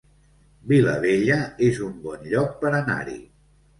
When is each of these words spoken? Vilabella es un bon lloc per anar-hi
Vilabella 0.71 1.37
es 1.67 1.81
un 1.91 1.93
bon 2.07 2.25
lloc 2.33 2.59
per 2.65 2.73
anar-hi 2.81 3.19